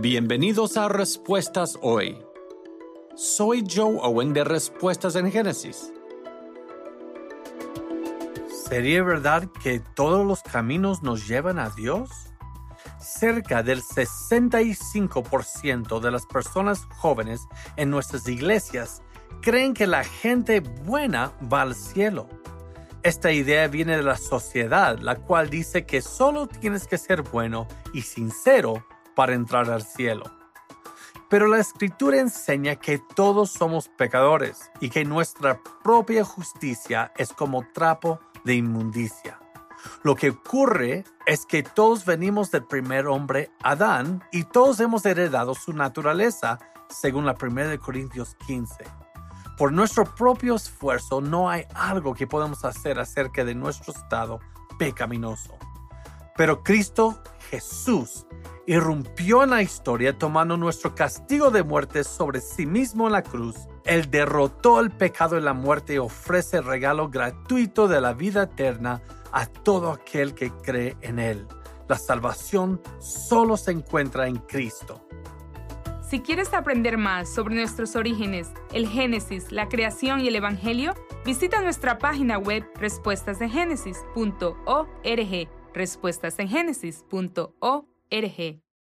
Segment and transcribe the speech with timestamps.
[0.00, 2.18] Bienvenidos a Respuestas Hoy.
[3.14, 5.92] Soy Joe Owen de Respuestas en Génesis.
[8.68, 12.10] ¿Sería verdad que todos los caminos nos llevan a Dios?
[12.98, 17.42] Cerca del 65% de las personas jóvenes
[17.76, 19.00] en nuestras iglesias
[19.42, 22.28] creen que la gente buena va al cielo.
[23.04, 27.68] Esta idea viene de la sociedad, la cual dice que solo tienes que ser bueno
[27.92, 28.84] y sincero
[29.14, 30.24] para entrar al cielo.
[31.28, 37.66] Pero la escritura enseña que todos somos pecadores y que nuestra propia justicia es como
[37.72, 39.38] trapo de inmundicia.
[40.02, 45.54] Lo que ocurre es que todos venimos del primer hombre, Adán, y todos hemos heredado
[45.54, 46.58] su naturaleza,
[46.88, 48.74] según la primera de Corintios 15.
[49.58, 54.40] Por nuestro propio esfuerzo no hay algo que podamos hacer acerca de nuestro estado
[54.78, 55.54] pecaminoso.
[56.36, 58.26] Pero Cristo Jesús
[58.66, 63.56] irrumpió en la historia tomando nuestro castigo de muerte sobre sí mismo en la cruz.
[63.84, 68.44] Él derrotó el pecado y la muerte y ofrece el regalo gratuito de la vida
[68.44, 71.46] eterna a todo aquel que cree en Él.
[71.88, 75.00] La salvación solo se encuentra en Cristo.
[76.08, 81.60] Si quieres aprender más sobre nuestros orígenes, el Génesis, la creación y el Evangelio, visita
[81.60, 85.48] nuestra página web respuestasengénesis.org.
[85.74, 88.63] Respuestasengénesis.org hereje.